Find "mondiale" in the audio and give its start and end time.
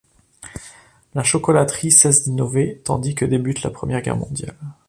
4.17-4.57